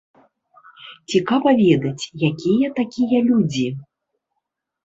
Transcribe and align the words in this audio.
Цікава 1.13 1.49
ведаць, 1.61 2.09
якія 2.31 2.67
такія 2.81 3.19
людзі. 3.29 3.67